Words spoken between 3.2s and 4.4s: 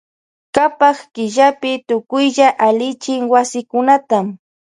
wasikunata.